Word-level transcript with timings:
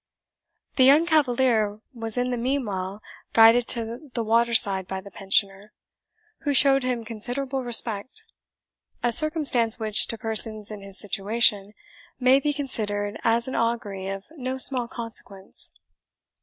The 0.77 0.83
young 0.83 1.05
cavalier 1.05 1.79
was 1.93 2.17
in 2.17 2.31
the 2.31 2.35
meanwhile 2.37 3.03
guided 3.33 3.67
to 3.67 4.09
the 4.15 4.23
water 4.23 4.55
side 4.55 4.87
by 4.87 4.99
the 4.99 5.11
Pensioner, 5.11 5.73
who 6.39 6.55
showed 6.55 6.81
him 6.81 7.05
considerable 7.05 7.61
respect; 7.63 8.23
a 9.03 9.11
circumstance 9.11 9.77
which, 9.77 10.07
to 10.07 10.17
persons 10.17 10.71
in 10.71 10.81
his 10.81 10.97
situation, 10.97 11.73
may 12.19 12.39
be 12.39 12.51
considered 12.51 13.19
as 13.23 13.47
an 13.47 13.53
augury 13.53 14.07
of 14.07 14.25
no 14.35 14.57
small 14.57 14.87
consequence. 14.87 15.71